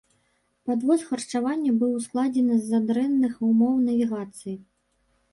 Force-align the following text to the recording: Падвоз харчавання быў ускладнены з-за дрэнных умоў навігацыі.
Падвоз 0.69 1.01
харчавання 1.09 1.71
быў 1.83 1.91
ускладнены 1.99 2.57
з-за 2.61 2.79
дрэнных 2.87 3.33
умоў 3.49 3.75
навігацыі. 3.89 4.55